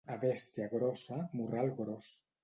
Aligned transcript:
A 0.11 0.13
bèstia 0.21 0.69
grossa, 0.71 1.19
morral 1.41 1.69
gros. 1.81 2.09